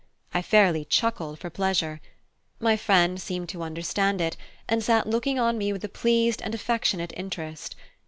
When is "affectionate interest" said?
6.55-7.75